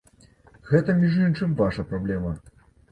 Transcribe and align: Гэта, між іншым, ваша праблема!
Гэта, 0.71 0.95
між 1.03 1.21
іншым, 1.29 1.55
ваша 1.63 1.89
праблема! 1.95 2.39